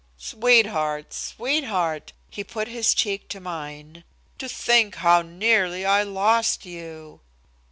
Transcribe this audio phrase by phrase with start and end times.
[0.17, 4.03] "Sweetheart, sweetheart!" He put his cheek to mine.
[4.39, 7.19] "To think how nearly I lost you!"